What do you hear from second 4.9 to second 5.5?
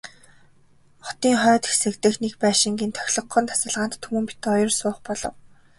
болов.